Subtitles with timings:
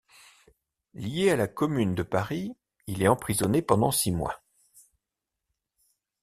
[0.95, 2.53] Lié à la Commune de Paris,
[2.87, 4.41] il est emprisonné pendant six mois.